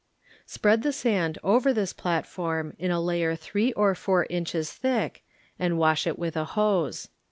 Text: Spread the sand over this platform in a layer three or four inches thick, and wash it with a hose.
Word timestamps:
Spread 0.47 0.81
the 0.81 0.91
sand 0.91 1.37
over 1.43 1.71
this 1.71 1.93
platform 1.93 2.73
in 2.79 2.89
a 2.89 2.99
layer 2.99 3.35
three 3.35 3.71
or 3.73 3.93
four 3.93 4.25
inches 4.31 4.73
thick, 4.73 5.23
and 5.59 5.77
wash 5.77 6.07
it 6.07 6.17
with 6.17 6.35
a 6.35 6.43
hose. 6.57 7.09